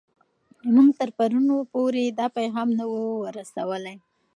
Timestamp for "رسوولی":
3.37-3.95